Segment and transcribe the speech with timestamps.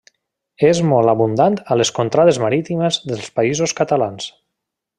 [0.69, 4.31] És molt abundant a les contrades marítimes dels Països Catalans.